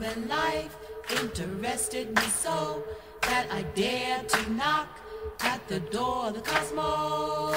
Love 0.00 0.28
life 0.28 0.76
interested 1.22 2.14
me 2.14 2.22
so 2.22 2.84
that 3.22 3.46
I 3.50 3.62
dared 3.74 4.28
to 4.28 4.52
knock 4.52 4.88
at 5.40 5.66
the 5.68 5.80
door 5.80 6.26
of 6.26 6.34
the 6.34 6.40
cosmos. 6.40 7.56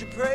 But 0.00 0.16
you're 0.16 0.27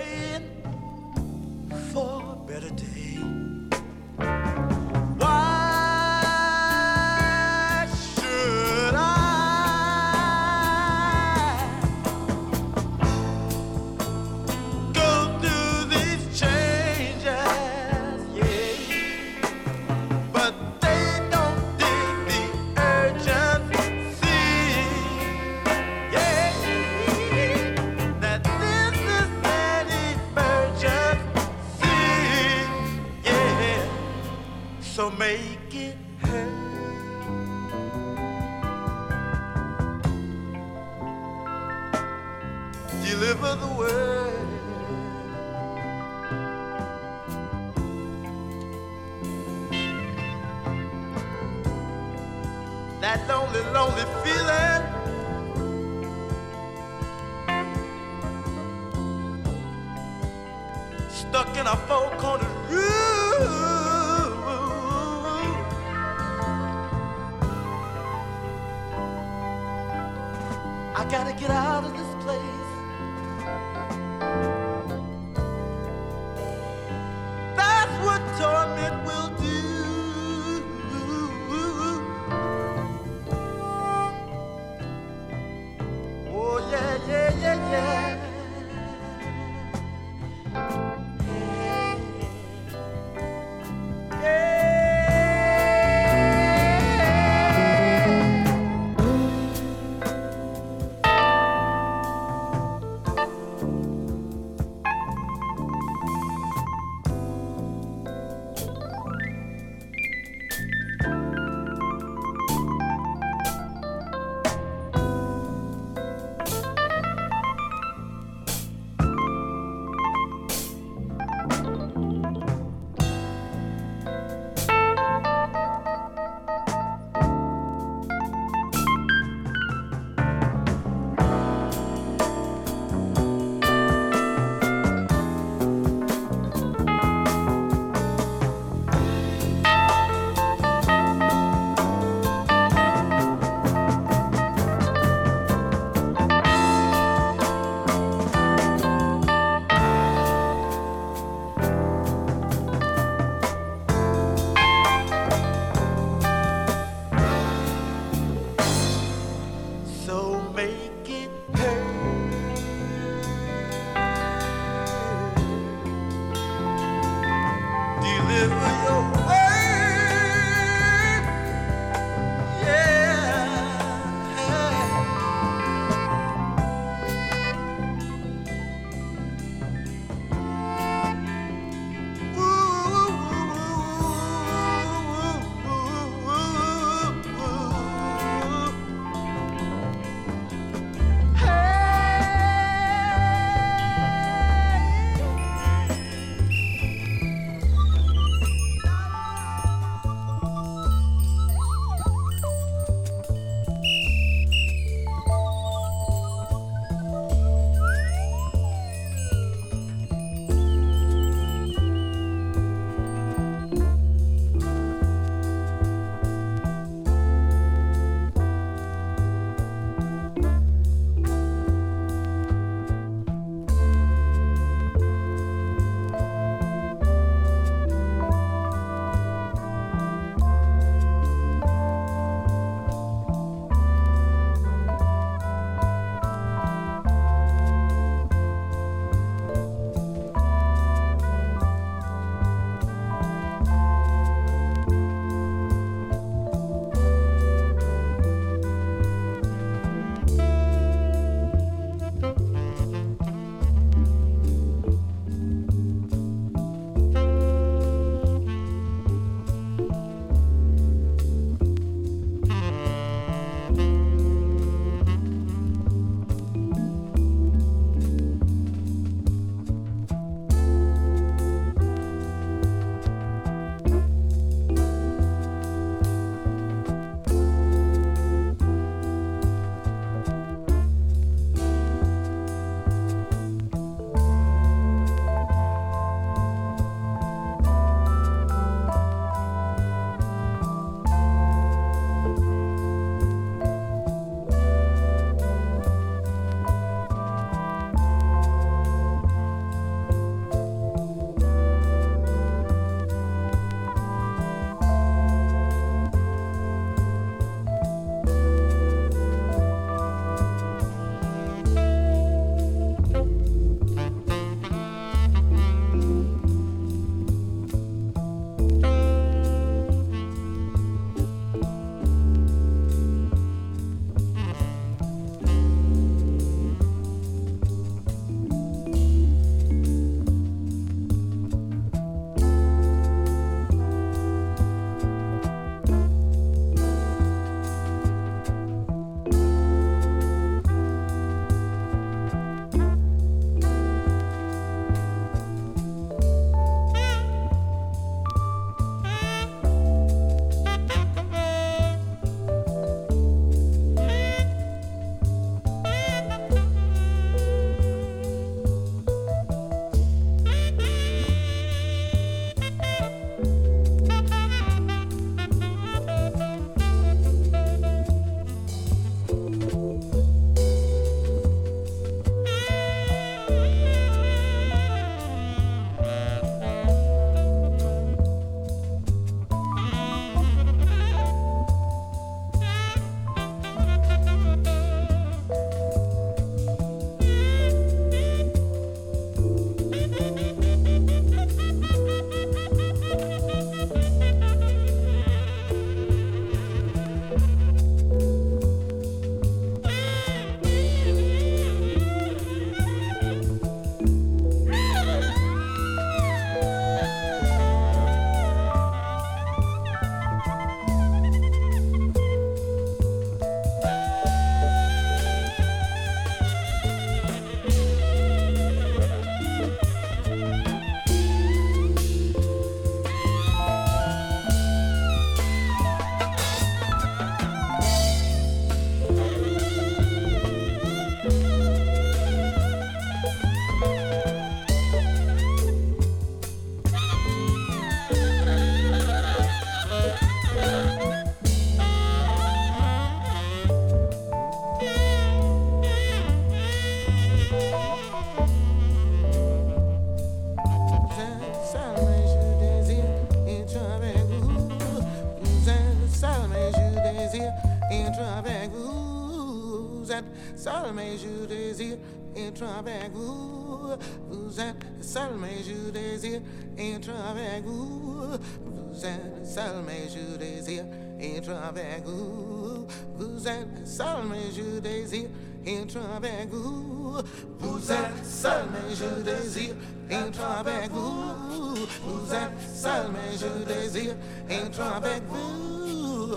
et 462.64 462.80
avec 462.80 463.12
vous. 463.14 463.90
Vous 464.30 464.60
êtes 464.60 465.04
Salome 465.04 465.46
je 465.66 465.92
désire 465.92 466.42
et 466.78 466.96
avec 466.96 467.64
vous. 467.66 468.32
Vous 468.66 469.06
êtes 469.06 469.46
Salome 469.46 469.90
je 470.10 470.38
désire 470.38 470.86
et 471.20 471.38
avec 471.38 472.06
vous. 472.06 472.88
Vous 473.16 473.48
êtes 473.48 473.88
Salome 473.88 474.36
je 474.56 474.80
désire 474.80 475.30
et 475.66 475.78
avec 475.80 476.50
vous. 476.50 477.22
Vous 477.60 477.92
êtes 477.92 478.26
Salome 478.26 478.76
je 478.94 479.22
désire 479.24 479.76
et 480.10 480.16
avec 480.16 480.92
vous. 480.92 481.76
Vous 482.06 482.34
êtes 482.34 482.76
Salome 482.76 483.16
je 483.38 483.74
désire 483.74 484.16
et 484.50 484.56
avec 484.56 485.24
vous. 485.28 485.64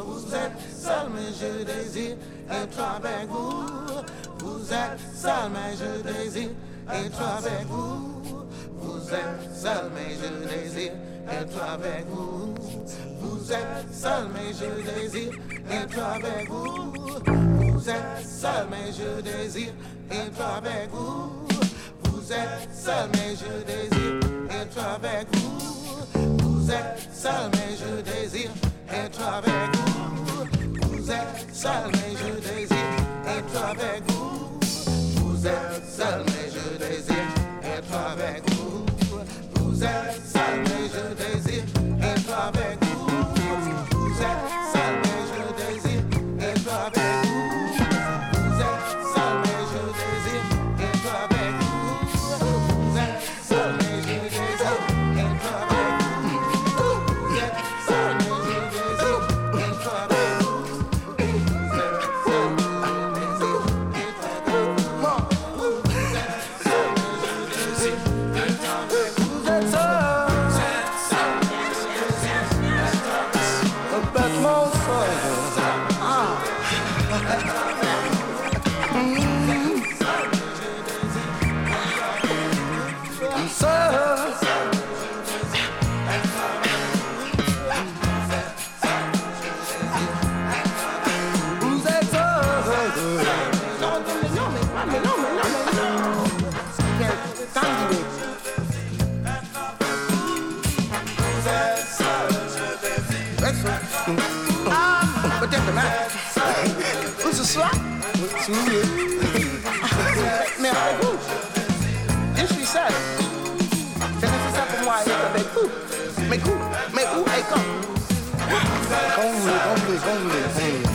Vous 0.04 0.35
êtes 0.35 0.76
Salome 0.76 1.16
je 1.38 1.64
désire 1.64 2.16
être 2.50 2.80
avec 2.80 3.28
vous. 3.28 3.64
Vous 4.66 4.73
êtes 4.73 4.99
seul, 5.14 5.50
mais 5.52 5.76
je 5.76 6.02
désire 6.02 6.50
être 6.92 7.23
avec 7.23 7.66
vous. 7.68 8.23
Vous 8.80 9.14
êtes 9.14 9.54
seul, 9.54 9.90
mais 9.94 10.16
je 10.20 10.49
désire 10.49 10.92
être 11.30 11.62
avec 11.62 12.04
vous. 12.08 12.52
Vous 13.20 13.52
êtes 13.52 13.94
seul, 13.94 14.26
mais 14.35 14.52
je 14.52 14.82
désire 14.90 15.32
être 15.70 15.99
avec 16.02 16.49
vous. 16.49 16.92
Vous 17.70 17.88
êtes 17.88 18.26
seul, 18.26 18.66
mais 18.68 18.90
je 18.90 19.23
désire 19.23 19.73
être 20.11 20.44
avec 20.56 20.90
vous. 20.90 21.46
Vous 22.02 22.32
êtes 22.32 22.68
seul, 22.75 23.08
mais 23.12 23.37
je 23.37 23.62
désire 23.62 24.20
être 24.50 24.78
avec 24.82 25.28
vous. 25.37 26.49
Vous 26.49 26.70
êtes 26.73 27.14
seul, 27.14 27.50
mais 27.52 27.76
je 27.78 28.02
désire 28.02 28.50
être 28.90 29.20
avec 29.23 29.76
vous. 29.76 29.87
Avec 33.56 34.02
vous. 34.05 34.05
Vous 35.46 36.02
êtes 36.02 36.35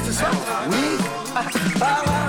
C'est 0.04 0.14
ça 0.14 0.30
Oui. 0.70 2.21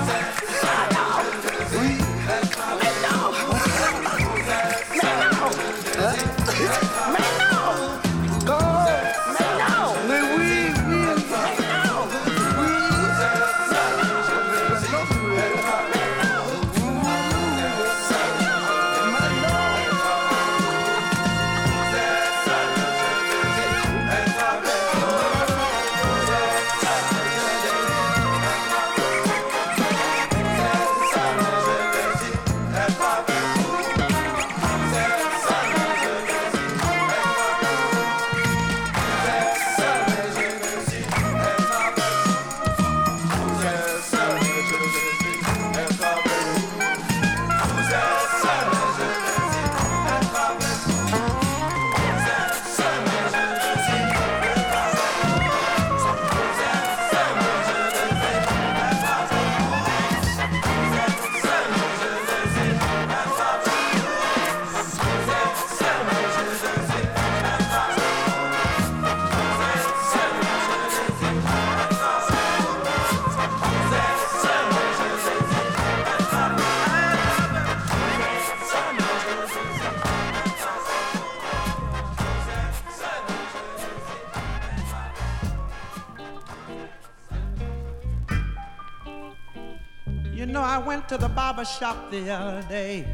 Barber 91.62 91.64
shop 91.64 92.10
the 92.10 92.30
other 92.30 92.62
day. 92.68 93.06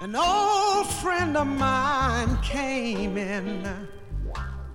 An 0.00 0.14
old 0.14 0.86
friend 0.86 1.36
of 1.36 1.46
mine 1.46 2.36
came 2.42 3.16
in. 3.16 3.88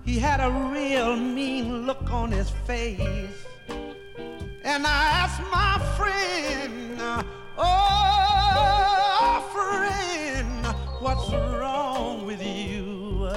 He 0.04 0.18
had 0.18 0.40
a 0.40 0.50
real 0.72 1.16
mean 1.16 1.86
look 1.86 2.10
on 2.10 2.32
his 2.32 2.50
face. 2.66 3.46
And 4.64 4.86
I 4.86 5.02
asked 5.22 5.42
my 5.50 5.78
friend, 5.96 7.00
uh, 7.00 7.22
Oh, 7.58 9.42
friend, 9.52 10.66
what's 11.00 11.30
wrong 11.30 12.26
with 12.26 12.42
you? 12.42 13.28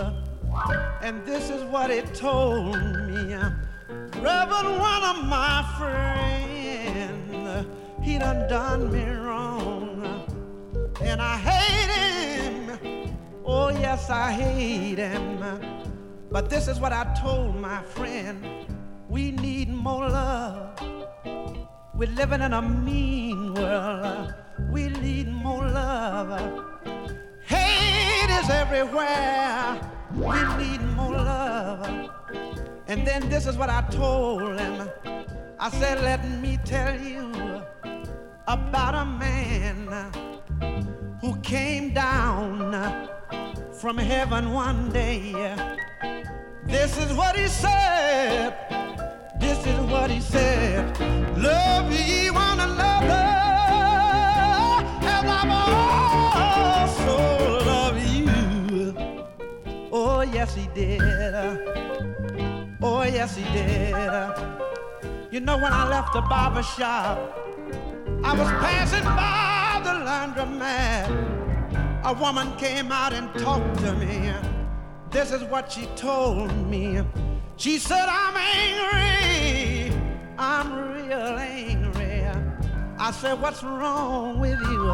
And 1.02 1.24
this 1.26 1.50
is 1.50 1.64
what 1.66 1.92
he 1.92 2.02
told 2.14 2.78
me. 3.08 3.36
Reverend, 4.22 4.80
one 4.80 5.04
of 5.04 5.26
my 5.26 5.64
friends, 5.78 6.25
he 8.06 8.20
done 8.20 8.48
done 8.48 8.92
me 8.94 9.04
wrong. 9.04 10.24
And 11.02 11.20
I 11.20 11.38
hate 11.38 11.92
him. 11.92 13.18
Oh, 13.44 13.70
yes, 13.70 14.12
I 14.12 14.32
hate 14.32 15.00
him. 15.00 15.44
But 16.30 16.50
this 16.50 16.68
is 16.68 16.80
what 16.80 16.94
I 16.94 17.04
told 17.20 17.56
my 17.56 17.82
friend. 17.82 18.46
We 19.10 19.32
need 19.32 19.70
more 19.70 20.08
love. 20.08 20.80
We're 21.96 22.16
living 22.22 22.42
in 22.42 22.54
a 22.54 22.62
mean 22.62 23.56
world. 23.56 24.36
We 24.70 24.90
need 24.90 25.28
more 25.28 25.68
love. 25.68 26.64
Hate 27.44 28.30
is 28.40 28.50
everywhere. 28.52 29.82
We 30.14 30.40
need 30.64 30.82
more 30.96 31.14
love. 31.14 32.12
And 32.88 33.06
then 33.08 33.30
this 33.30 33.48
is 33.48 33.58
what 33.58 33.70
I 33.70 33.82
told 33.90 34.60
him. 34.60 34.90
I 35.60 35.70
said, 35.72 36.04
let 36.04 36.24
me 36.42 36.60
tell 36.66 37.00
you, 37.00 37.32
about 38.48 38.94
a 38.94 39.06
man 39.06 40.12
who 41.22 41.36
came 41.42 41.94
down 41.94 43.10
from 43.74 43.98
heaven 43.98 44.54
one 44.54 44.90
day. 44.90 45.34
This 46.66 46.98
is 46.98 47.14
what 47.14 47.36
he 47.36 47.48
said. 47.48 48.54
This 49.40 49.66
is 49.66 49.80
what 49.92 50.12
he 50.12 50.20
said. 50.20 51.00
Love 51.38 51.92
ye 51.92 52.30
one 52.30 52.60
another 52.60 53.26
as 55.02 55.26
I've 55.40 55.52
also 56.38 57.66
loved 57.66 58.02
you. 58.10 58.96
Oh, 59.92 60.22
yes, 60.22 60.56
he 60.56 60.68
did. 60.74 61.02
Oh, 62.82 63.04
yes, 63.04 63.36
he 63.36 63.44
did. 63.54 63.96
You 65.32 65.40
know, 65.40 65.58
when 65.58 65.74
I 65.74 65.88
left 65.90 66.14
the 66.14 66.22
barber 66.22 66.64
shop, 66.64 67.45
I 68.28 68.34
was 68.34 68.50
passing 68.50 69.04
by 69.04 69.82
the 69.84 69.94
laundromat. 70.04 71.08
A 72.04 72.14
woman 72.14 72.58
came 72.58 72.92
out 72.92 73.14
and 73.14 73.32
talked 73.36 73.78
to 73.82 73.94
me. 73.94 74.34
This 75.12 75.32
is 75.32 75.44
what 75.44 75.72
she 75.72 75.86
told 75.96 76.52
me. 76.68 77.04
She 77.56 77.78
said, 77.78 78.08
I'm 78.10 78.36
angry. 78.36 79.96
I'm 80.40 80.74
real 80.92 81.38
angry. 81.38 82.24
I 82.98 83.12
said, 83.12 83.40
What's 83.40 83.62
wrong 83.62 84.40
with 84.40 84.60
you? 84.60 84.92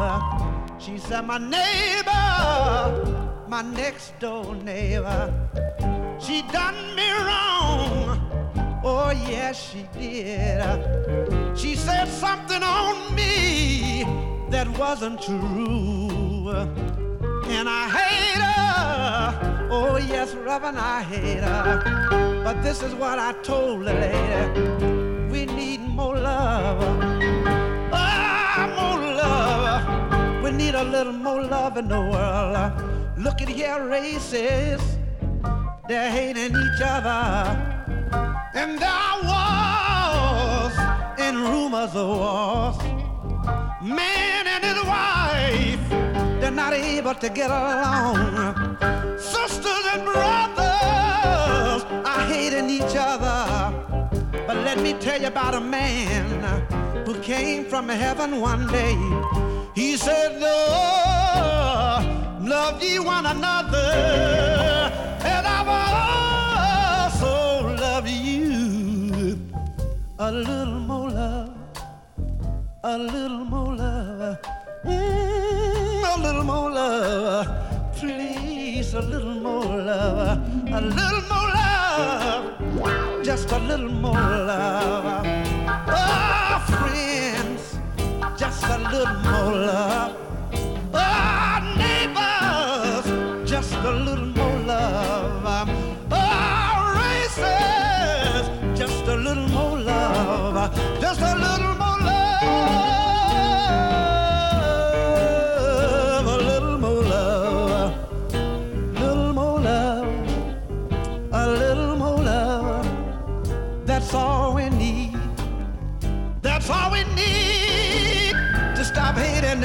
She 0.78 0.98
said, 0.98 1.22
My 1.22 1.38
neighbor, 1.38 2.12
my 3.48 3.62
next 3.62 4.12
door 4.20 4.54
neighbor, 4.56 5.32
she 6.20 6.42
done 6.52 6.94
me 6.94 7.10
wrong. 7.12 8.11
Oh, 8.84 9.10
yes, 9.10 9.70
she 9.70 9.86
did. 9.96 10.60
She 11.56 11.76
said 11.76 12.06
something 12.06 12.62
on 12.62 13.14
me 13.14 14.04
that 14.50 14.66
wasn't 14.76 15.22
true. 15.22 16.48
And 17.46 17.68
I 17.68 17.88
hate 17.88 18.42
her. 18.42 19.68
Oh, 19.70 19.98
yes, 19.98 20.34
Reverend, 20.34 20.78
I 20.78 21.02
hate 21.02 21.44
her. 21.44 22.42
But 22.42 22.60
this 22.62 22.82
is 22.82 22.92
what 22.94 23.20
I 23.20 23.32
told 23.44 23.84
the 23.84 23.94
lady. 23.94 25.30
We 25.30 25.46
need 25.46 25.80
more 25.80 26.18
love. 26.18 26.82
Ah, 27.92 28.66
more 28.74 29.00
love. 29.14 30.42
We 30.42 30.50
need 30.50 30.74
a 30.74 30.82
little 30.82 31.12
more 31.12 31.42
love 31.42 31.76
in 31.76 31.86
the 31.86 32.00
world. 32.00 32.72
Look 33.16 33.40
at 33.42 33.48
here, 33.48 33.86
races. 33.86 34.80
They're 35.86 36.10
hating 36.10 36.56
each 36.56 36.80
other. 36.82 37.81
And 38.54 38.78
there 38.78 39.16
was 39.32 40.72
in 41.18 41.34
rumors 41.42 41.94
of 41.94 42.08
wars. 42.08 42.78
Man 43.82 44.46
and 44.46 44.62
his 44.64 44.80
wife, 44.84 45.84
they're 46.40 46.50
not 46.50 46.72
able 46.72 47.14
to 47.14 47.28
get 47.28 47.50
along. 47.50 48.76
Sisters 49.18 49.84
and 49.92 50.04
brothers 50.04 51.82
are 52.04 52.24
hating 52.26 52.70
each 52.70 52.94
other. 52.96 53.72
But 54.46 54.56
let 54.58 54.78
me 54.78 54.92
tell 54.94 55.20
you 55.20 55.28
about 55.28 55.54
a 55.54 55.60
man 55.60 56.42
who 57.06 57.14
came 57.20 57.64
from 57.64 57.88
heaven 57.88 58.40
one 58.40 58.66
day. 58.68 58.96
He 59.74 59.96
said, 59.96 60.40
Lord, 60.40 62.04
love 62.42 62.82
ye 62.82 62.98
one 62.98 63.26
another. 63.26 65.11
A 70.32 70.34
little 70.34 70.80
more 70.80 71.10
love, 71.10 71.50
a 72.82 72.96
little 72.96 73.44
more 73.44 73.76
love, 73.76 74.38
mm, 74.82 76.16
a 76.16 76.22
little 76.22 76.42
more 76.42 76.70
love. 76.70 77.46
Please, 77.94 78.94
a 78.94 79.02
little 79.02 79.34
more 79.34 79.76
love, 79.76 80.38
a 80.72 80.80
little 80.80 81.20
more 81.28 81.48
love, 81.52 83.22
just 83.22 83.52
a 83.52 83.58
little 83.58 83.90
more 83.90 84.14
love. 84.14 85.26
Oh, 85.88 86.64
friends, 86.66 87.76
just 88.38 88.64
a 88.64 88.78
little 88.90 89.14
more 89.16 89.52
love. 89.52 90.21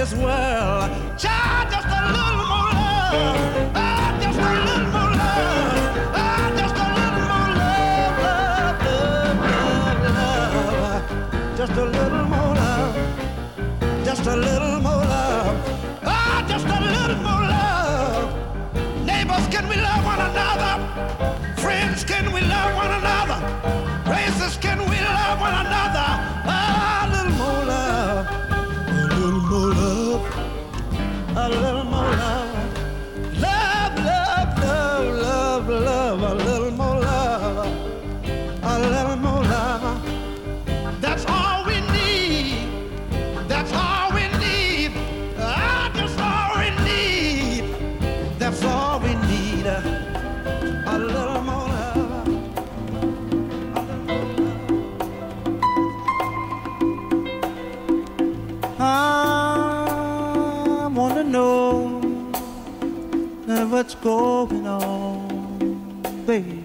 Child, 0.10 1.68
just 1.70 1.88
a 1.88 2.00
little 2.16 2.48
more 2.48 2.72
love. 2.72 3.74
Just 4.22 4.40
a 4.40 4.52
little 4.66 4.88
more 4.88 5.12
love. 5.12 6.56
Just 6.58 6.76
a 6.76 6.88
little 6.96 7.24
more 7.28 7.52
love, 7.60 8.16
love, 8.24 8.80
love, 9.44 10.16
love. 10.16 11.58
Just 11.58 11.74
a 11.74 11.86
little 11.86 12.26
more 12.26 12.56
love. 12.56 12.96
Just 14.06 14.26
a 14.28 14.36
little 14.38 14.80
more 14.80 15.04
love. 15.04 15.58
Just 16.48 16.68
a 16.68 16.80
little 16.80 17.18
more 17.18 17.44
love. 17.52 19.06
Neighbors, 19.06 19.48
can 19.50 19.68
we 19.68 19.76
love 19.76 20.06
one 20.06 20.22
another? 20.22 20.74
Friends, 21.58 22.06
can 22.06 22.32
we 22.32 22.40
love 22.42 22.76
one 22.76 22.92
another? 22.92 23.42
Races, 24.10 24.56
can 24.56 24.80
we 24.90 25.00
love 25.02 25.40
one 25.42 25.54
another? 25.54 26.08
Ah, 26.48 27.04
a 27.04 27.10
little 27.12 27.34
more 27.34 27.66
love. 27.66 28.26
A 28.90 29.16
little 29.18 29.42
more 29.42 29.74
love. 29.74 29.97
A 31.40 31.50
little 31.50 31.84
more 31.84 32.02
love. 32.02 32.37
What's 63.88 64.04
going 64.04 64.68
on, 64.68 66.02
baby. 66.26 66.62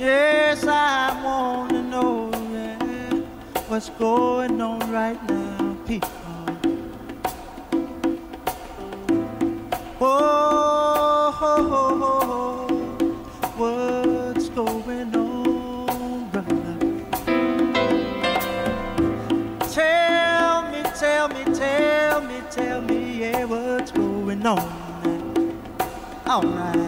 Yes, 0.00 0.66
I 0.66 1.22
wanna 1.22 1.80
know 1.80 2.28
yeah, 2.52 3.20
what's 3.68 3.90
going 3.90 4.60
on 4.60 4.90
right 4.90 5.22
now, 5.28 5.76
people. 5.86 6.23
All 26.34 26.42
right. 26.42 26.83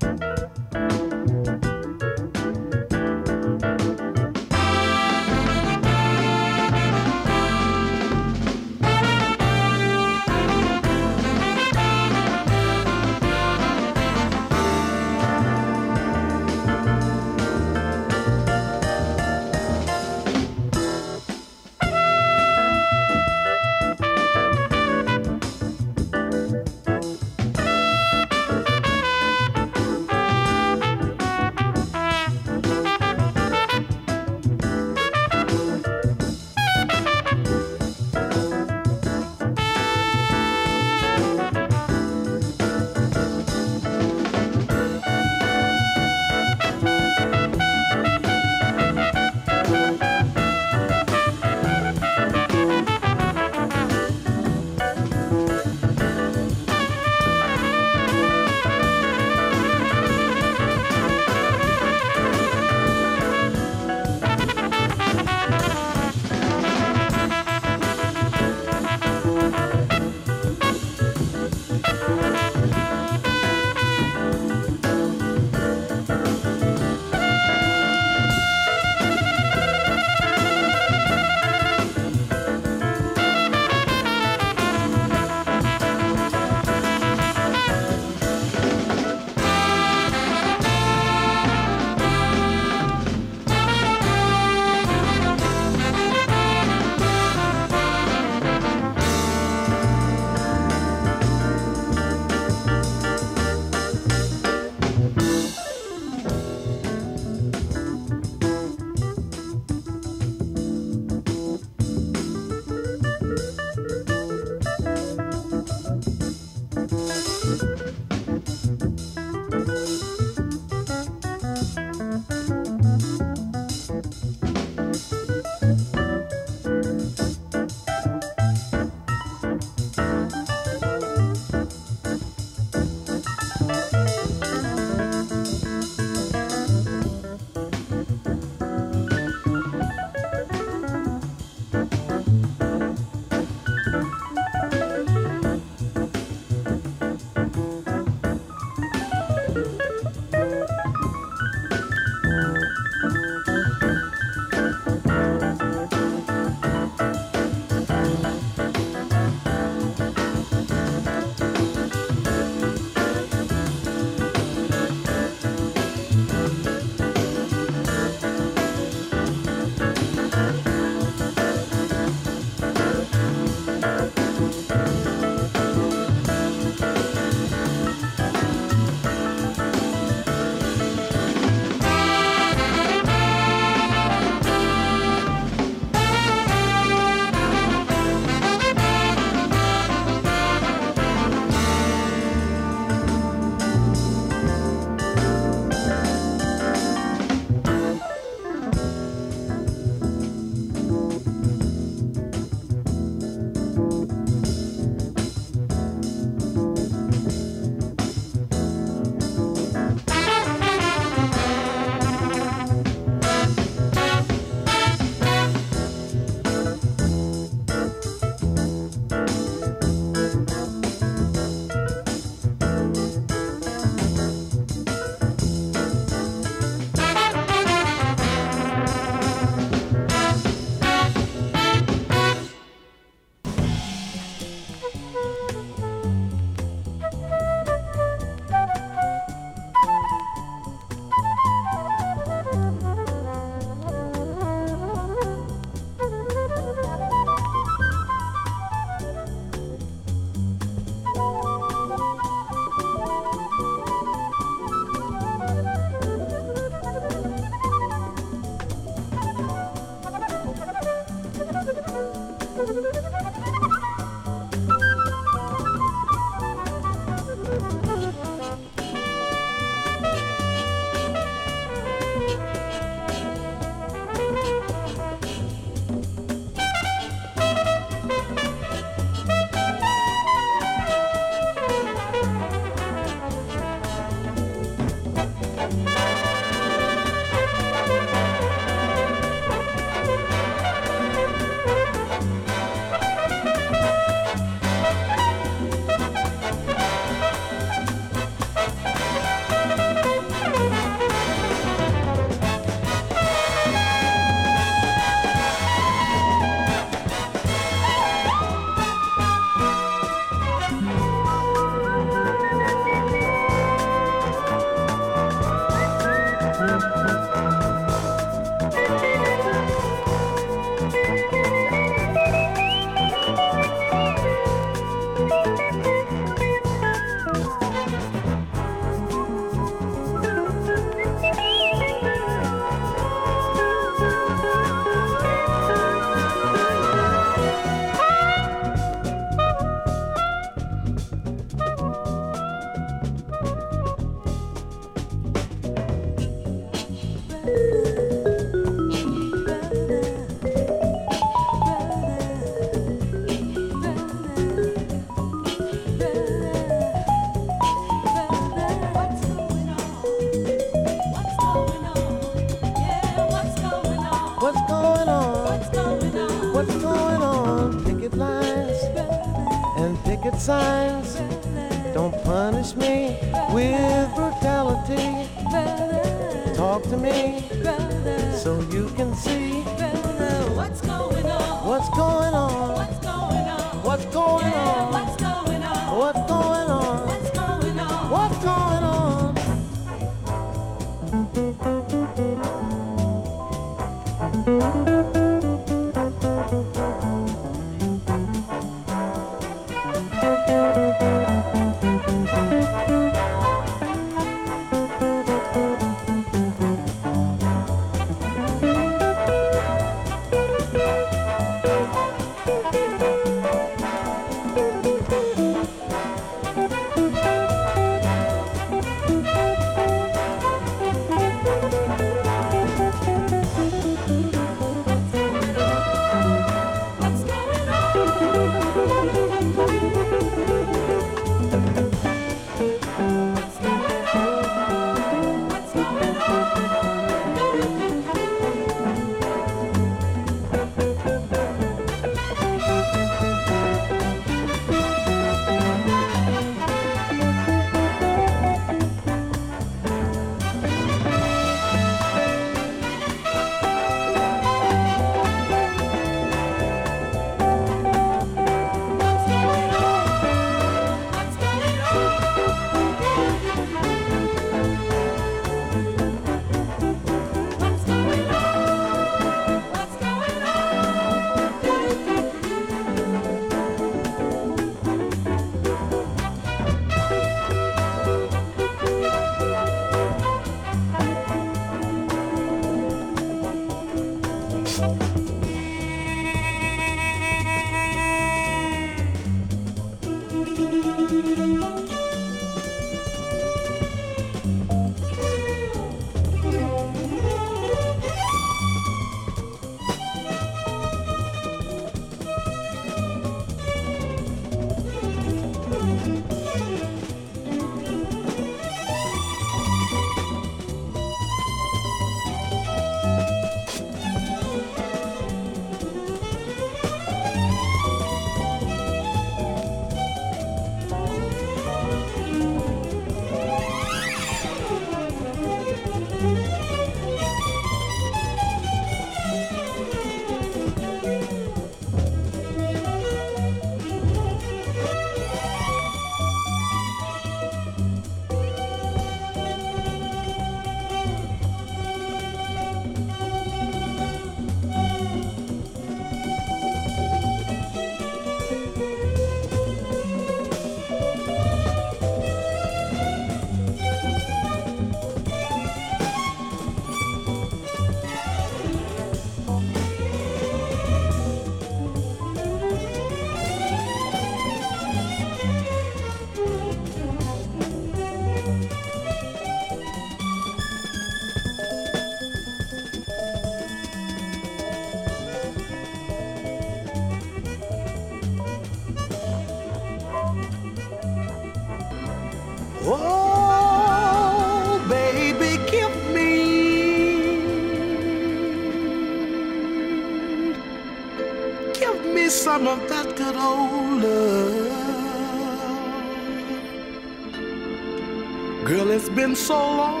so 599.44 599.58
long 599.58 600.00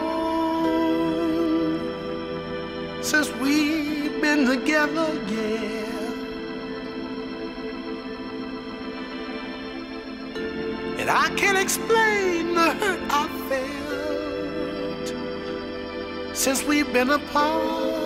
since 3.02 3.30
we've 3.42 4.18
been 4.22 4.46
together, 4.46 5.12
yeah. 5.28 5.84
And 10.98 11.10
I 11.10 11.28
can't 11.36 11.58
explain 11.58 12.54
the 12.54 12.72
hurt 12.80 13.00
I 13.10 13.28
felt 13.50 15.08
since 16.34 16.64
we've 16.64 16.90
been 16.90 17.10
apart. 17.10 18.03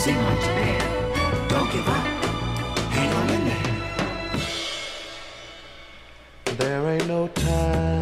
see. 0.00 0.14
Don't 1.52 1.70
give 1.70 1.86
up. 1.86 2.06
Hang 2.96 3.10
on 3.18 3.26
in 3.36 3.42
there. 3.50 3.72
There 6.60 6.82
ain't 6.92 7.06
no 7.06 7.28
time. 7.28 7.94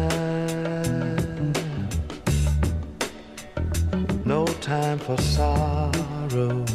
No 4.23 4.45
time 4.71 4.99
for 4.99 5.17
sorrow. 5.17 6.65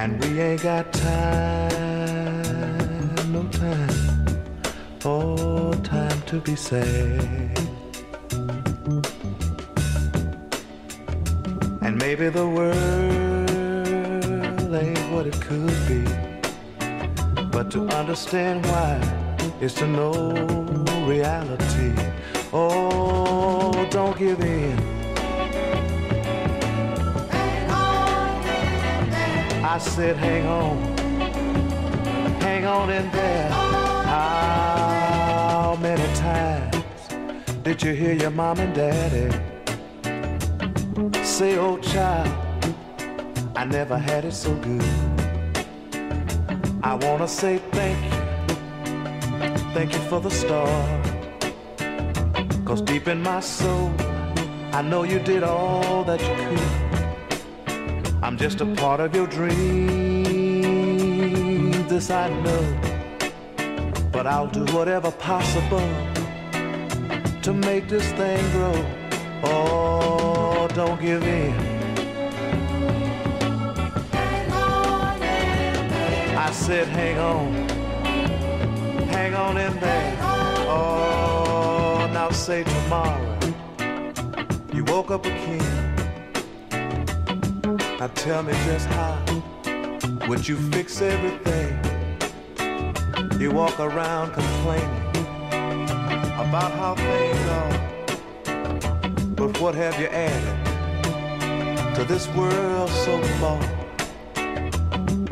And 0.00 0.10
we 0.22 0.28
ain't 0.40 0.62
got 0.62 0.92
time, 0.92 1.72
no 3.32 3.42
time, 3.62 4.26
oh, 5.04 5.72
time 5.82 6.22
to 6.26 6.40
be 6.40 6.54
sad. 6.54 7.57
Is 19.68 19.74
to 19.74 19.86
know 19.86 20.32
reality. 21.06 21.92
Oh, 22.54 23.86
don't 23.90 24.16
give 24.18 24.40
in. 24.40 24.78
I 29.74 29.76
said, 29.78 30.16
hang 30.16 30.46
on, 30.46 30.76
hang 32.40 32.64
on 32.64 32.88
in 32.88 33.10
there. 33.10 33.50
How 34.12 35.76
many 35.82 36.08
times 36.14 36.84
did 37.62 37.82
you 37.82 37.92
hear 37.92 38.14
your 38.14 38.30
mom 38.30 38.58
and 38.60 38.74
daddy 38.74 39.28
say, 41.22 41.58
oh 41.58 41.76
child, 41.78 42.32
I 43.54 43.66
never 43.66 43.98
had 43.98 44.24
it 44.24 44.32
so 44.32 44.54
good. 44.54 44.94
I 46.82 46.94
wanna 46.94 47.28
say 47.28 47.60
thank 49.78 49.92
you 49.92 50.00
for 50.10 50.20
the 50.20 50.28
start. 50.28 51.06
Cause 52.64 52.82
deep 52.82 53.06
in 53.06 53.22
my 53.22 53.38
soul, 53.38 53.92
I 54.72 54.82
know 54.82 55.04
you 55.04 55.20
did 55.20 55.44
all 55.44 56.02
that 56.02 56.20
you 56.20 56.34
could. 56.48 56.58
I'm 58.20 58.36
just 58.36 58.60
a 58.60 58.66
part 58.74 58.98
of 58.98 59.14
your 59.14 59.28
dream, 59.28 59.52
this 61.86 62.10
I 62.10 62.28
know. 62.44 62.64
But 64.10 64.26
I'll 64.26 64.48
do 64.48 64.64
whatever 64.76 65.12
possible 65.12 65.88
to 67.42 67.52
make 67.54 67.88
this 67.88 68.10
thing 68.18 68.50
grow. 68.50 68.84
Oh, 69.44 70.66
don't 70.74 71.00
give 71.00 71.22
in. 71.22 71.54
I 76.46 76.50
said, 76.50 76.88
hang 76.88 77.18
on, 77.18 77.67
in 79.56 79.80
there. 79.80 80.16
Oh, 80.68 82.10
now 82.12 82.30
say 82.30 82.64
tomorrow 82.64 83.38
you 84.72 84.84
woke 84.84 85.10
up 85.10 85.24
a 85.26 85.30
king. 85.30 85.62
Now 87.98 88.08
tell 88.08 88.42
me 88.42 88.52
just 88.66 88.86
how 88.88 89.18
would 90.28 90.46
you 90.46 90.56
fix 90.72 91.00
everything? 91.00 91.72
You 93.40 93.50
walk 93.52 93.78
around 93.80 94.32
complaining 94.32 95.06
about 96.44 96.72
how 96.72 96.94
things 96.94 97.46
are. 97.58 97.78
But 99.34 99.60
what 99.60 99.74
have 99.74 99.98
you 100.00 100.08
added 100.08 100.56
to 101.96 102.04
this 102.04 102.28
world 102.34 102.90
so 102.90 103.22
far? 103.40 103.60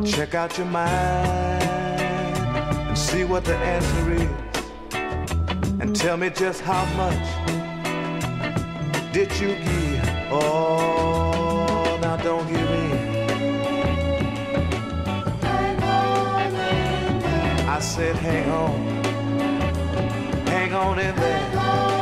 Check 0.04 0.34
out 0.34 0.56
your 0.56 0.66
mind 0.66 1.75
see 3.06 3.22
what 3.22 3.44
the 3.44 3.54
answer 3.54 4.12
is. 4.14 4.28
And 5.80 5.94
tell 5.94 6.16
me 6.16 6.28
just 6.28 6.60
how 6.60 6.84
much 6.96 7.26
did 9.12 9.30
you 9.40 9.54
give? 9.66 10.08
Oh, 10.32 11.98
now 12.02 12.16
don't 12.16 12.46
give 12.48 12.70
in. 12.82 12.96
I 17.68 17.78
said, 17.80 18.16
hang 18.16 18.50
on, 18.50 18.74
hang 20.48 20.74
on 20.74 20.98
in 20.98 21.14
there. 21.14 21.95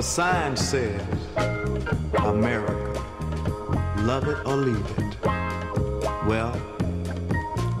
The 0.00 0.06
sign 0.06 0.56
says, 0.56 1.02
America, 2.20 3.04
love 3.98 4.26
it 4.28 4.38
or 4.46 4.56
leave 4.56 4.82
it. 4.96 5.20
Well, 6.26 6.52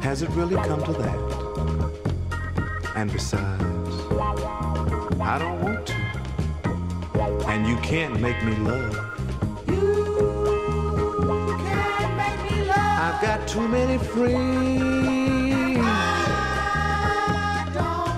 has 0.02 0.20
it 0.20 0.28
really 0.32 0.56
come 0.56 0.82
to 0.84 0.92
that? 0.92 1.18
And 2.94 3.10
besides, 3.10 3.94
I 5.18 5.38
don't 5.38 5.62
want 5.62 5.86
to. 5.86 5.94
And 7.48 7.66
you 7.66 7.78
can't 7.78 8.20
make 8.20 8.44
me 8.44 8.54
love. 8.56 8.94
you 9.66 11.56
can't 11.64 12.16
make 12.18 12.52
me 12.52 12.64
love. 12.66 12.76
I've 12.76 13.22
got 13.22 13.48
too 13.48 13.66
many 13.66 13.96
friends 13.96 15.78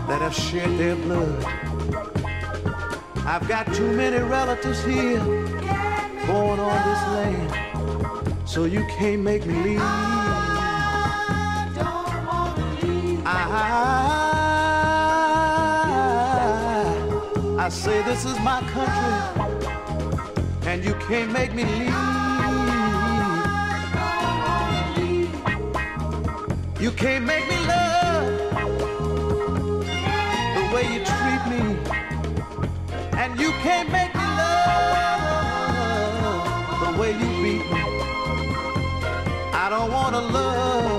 that 0.09 0.21
have 0.21 0.35
shed 0.35 0.77
their 0.77 0.97
blood. 0.97 1.72
I've 3.25 3.47
got 3.47 3.73
too 3.73 3.91
many 3.93 4.19
relatives 4.19 4.85
here 4.85 5.21
born 6.27 6.59
on 6.59 6.89
this 6.89 7.03
land. 7.15 8.49
So 8.49 8.65
you 8.65 8.85
can't 8.99 9.23
make 9.23 9.47
me 9.47 9.55
leave. 9.63 9.81
I, 9.81 11.73
don't 11.77 12.07
I 17.61 17.69
say 17.69 18.03
this 18.03 18.25
is 18.25 18.37
my 18.41 18.61
country, 18.73 19.15
and 20.67 20.85
you 20.85 20.95
can't 21.07 21.31
make 21.31 21.55
me 21.55 21.65
leave. 21.65 21.95
You 26.81 26.91
can't 26.91 27.25
make 27.25 27.49
me 27.49 27.57
love 27.67 28.27
the 30.57 30.63
way 30.75 30.95
you 30.95 31.05
treat 31.05 31.22
you 33.43 33.51
can't 33.61 33.91
make 33.91 34.15
me 34.15 34.21
love 34.21 34.95
the 36.85 36.93
way 37.01 37.11
you 37.11 37.29
beat 37.43 37.67
me. 37.73 37.83
I 39.53 39.67
don't 39.69 39.91
wanna 39.91 40.21
love. 40.21 40.92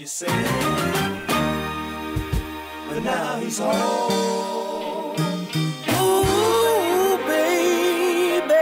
You 0.00 0.06
said. 0.06 0.28
But 2.88 3.02
now 3.02 3.38
he's 3.38 3.58
home. 3.58 5.14
Ooh, 6.00 7.18
baby, 7.26 8.54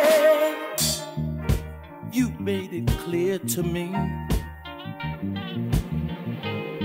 you 2.11 2.31
made 2.41 2.73
it 2.73 2.89
clear 3.05 3.39
to 3.39 3.63
me. 3.63 3.95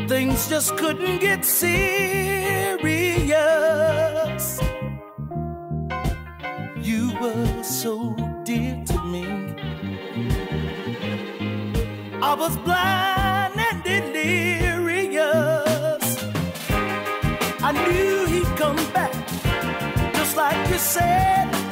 Things 0.08 0.48
just 0.48 0.78
couldn't 0.78 1.20
get 1.20 1.44
serious. 1.44 2.20
You 6.80 7.12
were 7.20 7.64
so 7.64 8.16
dear 8.44 8.84
to 8.86 9.04
me. 9.06 9.26
I 12.22 12.36
was 12.36 12.56
blind 12.58 13.23
and 14.24 14.86
delirious. 14.86 16.24
I 17.62 17.72
knew 17.72 18.26
he'd 18.26 18.58
come 18.58 18.76
back, 18.94 19.14
just 20.14 20.36
like 20.36 20.70
you 20.70 20.78
said. 20.78 21.63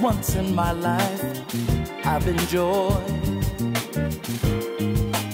Once 0.00 0.34
in 0.34 0.54
my 0.54 0.72
life, 0.72 1.22
I've 2.06 2.26
enjoyed 2.26 3.04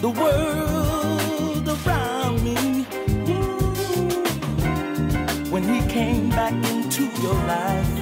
the 0.01 0.09
world 0.09 1.69
around 1.69 2.43
me. 2.43 2.83
Hmm. 3.27 4.21
When 5.51 5.62
he 5.62 5.81
came 5.89 6.31
back 6.31 6.53
into 6.53 7.05
your 7.23 7.35
life, 7.47 7.95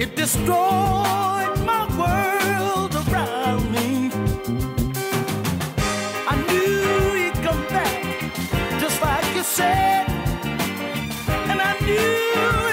it 0.00 0.14
destroyed 0.14 1.58
my 1.72 1.86
world 1.98 2.94
around 3.08 3.72
me. 3.72 4.12
I 6.28 6.36
knew 6.48 7.14
he'd 7.18 7.38
come 7.42 7.66
back, 7.66 8.02
just 8.78 9.02
like 9.02 9.26
you 9.34 9.42
said. 9.42 10.06
And 11.50 11.60
I 11.60 11.76
knew 11.80 12.63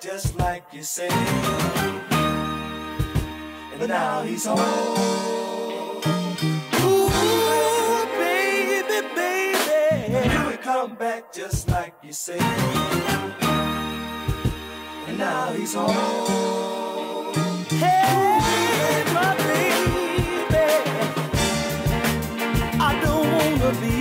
just 0.00 0.38
like 0.38 0.64
you 0.72 0.82
said. 0.82 1.12
And 3.72 3.88
now 3.88 4.22
he's 4.22 4.46
home. 4.46 5.67
Baby, 9.02 9.58
baby. 9.66 10.28
Knew 10.28 10.50
he'd 10.50 10.62
come 10.62 10.94
back 10.94 11.32
just 11.32 11.68
like 11.68 11.94
you 12.02 12.12
said. 12.12 12.40
And 15.06 15.18
now 15.18 15.52
he's 15.52 15.74
home. 15.74 17.32
Hey, 17.68 19.04
my 19.14 19.36
baby. 19.36 19.68
I 22.80 22.92
don't 23.04 23.30
wanna 23.32 23.72
be 23.80 23.98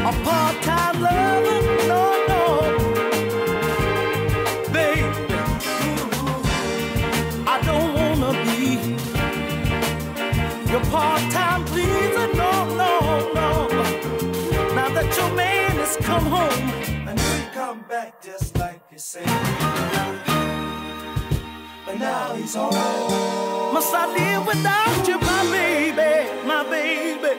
a 0.00 0.12
part-time 0.24 0.96
lover, 1.00 1.60
no, 1.88 2.13
come 16.14 16.26
home, 16.26 17.08
I 17.08 17.12
knew 17.14 17.32
he'd 17.38 17.52
come 17.52 17.80
back 17.88 18.22
just 18.22 18.56
like 18.56 18.80
you 18.92 18.98
said. 18.98 19.26
But 21.86 21.96
now 21.98 22.34
he's 22.36 22.54
home. 22.54 23.74
must 23.74 23.92
I 23.92 24.04
live 24.18 24.46
without 24.46 25.08
you, 25.08 25.18
my 25.18 25.42
baby, 25.58 26.12
my 26.46 26.62
baby? 26.70 27.34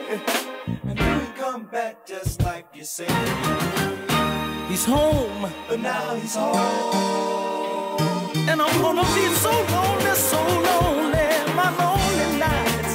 I 0.88 0.92
knew 0.92 1.20
he'd 1.20 1.36
come 1.36 1.64
back 1.76 2.06
just 2.06 2.42
like 2.42 2.66
you 2.74 2.84
said. 2.84 3.10
He's 4.68 4.84
home, 4.84 5.50
But 5.68 5.80
now 5.80 6.14
he's 6.16 6.36
home. 6.36 6.60
and 8.50 8.60
I'm 8.60 8.76
gonna 8.82 9.06
be 9.16 9.26
so 9.46 9.52
lonely, 9.74 10.14
so 10.32 10.40
lonely. 10.68 11.28
My 11.60 11.68
lonely 11.82 12.28
nights, 12.44 12.94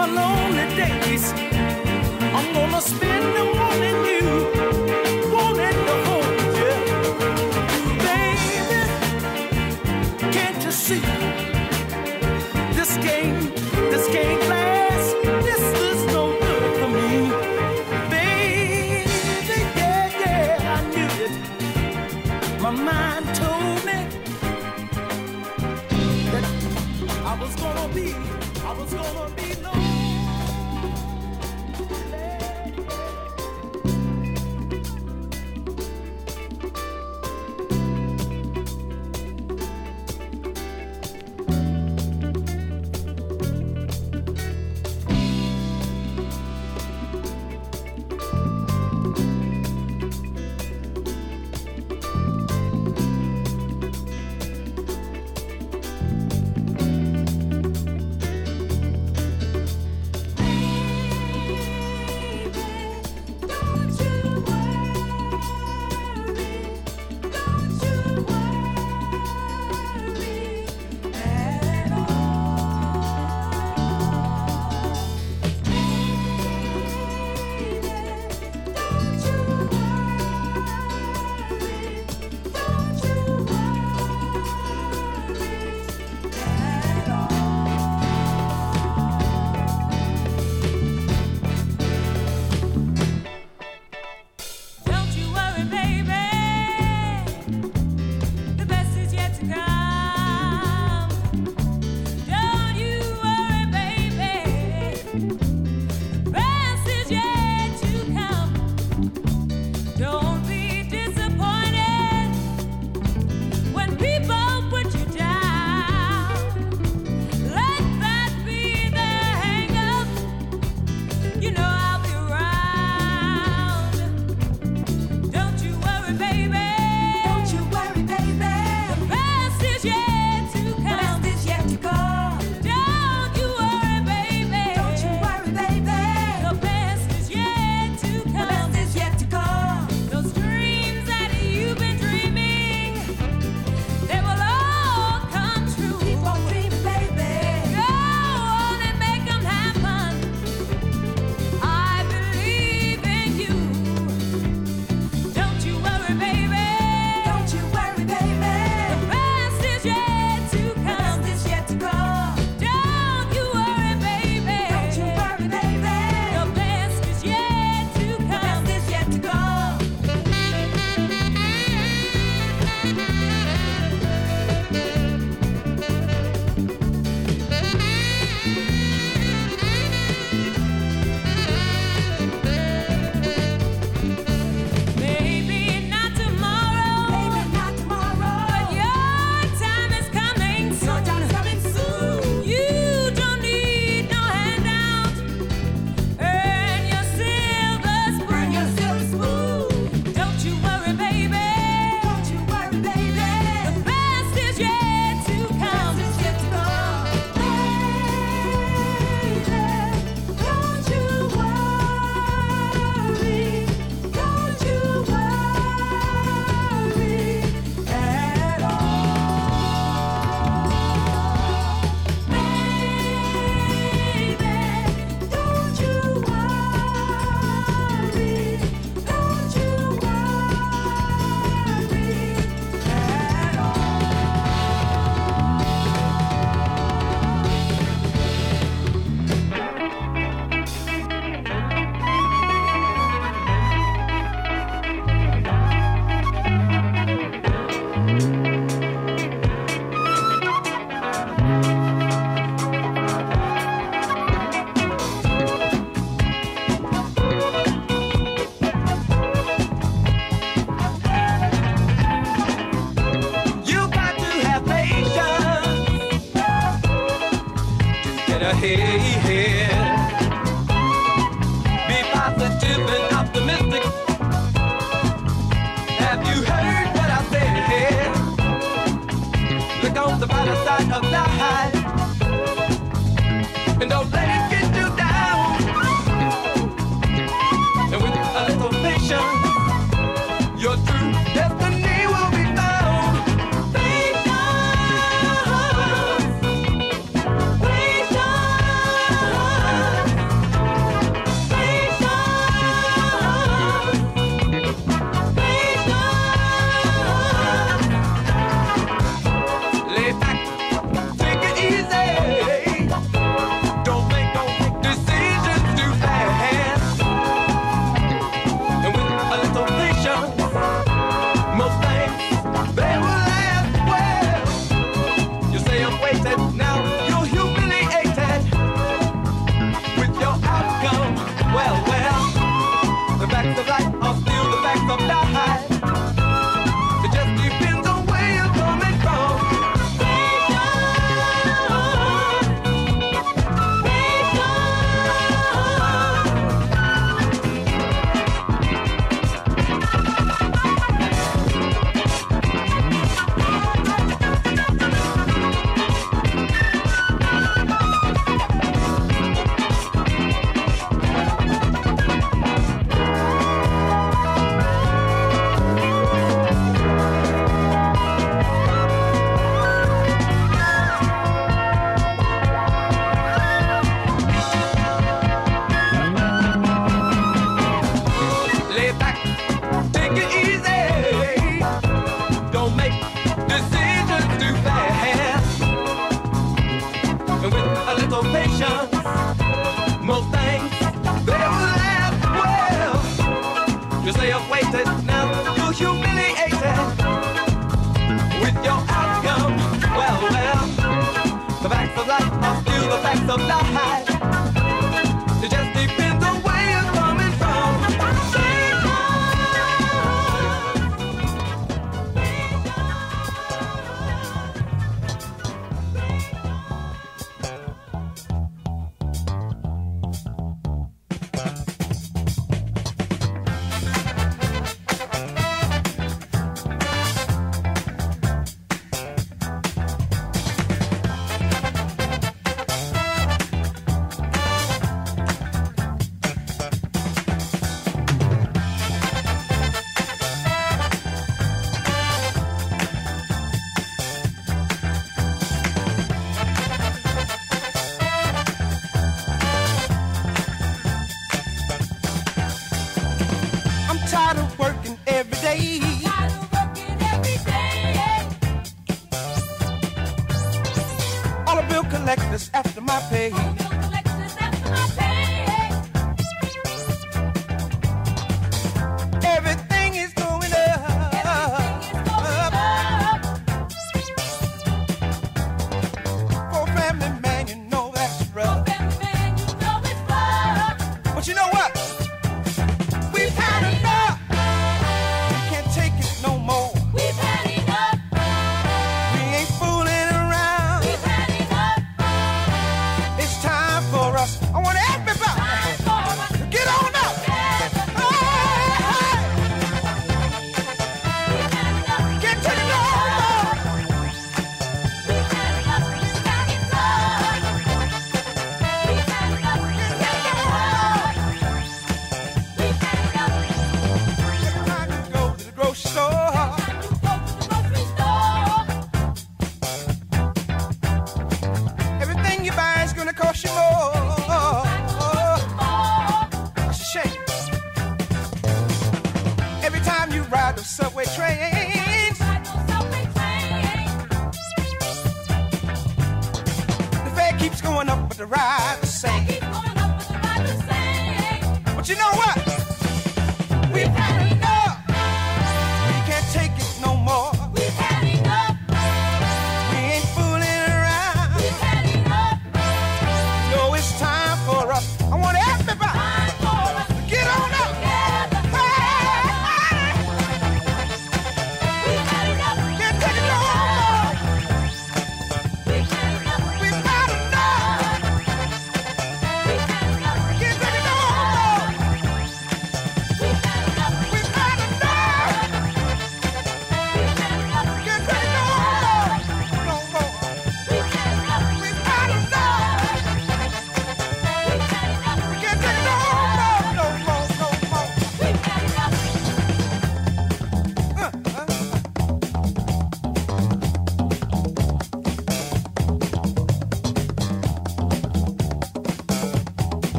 my 0.00 0.06
lonely 0.20 0.66
days. 0.80 1.24
I'm 2.36 2.48
gonna 2.54 2.80
spend 2.80 3.26
them 3.36 3.59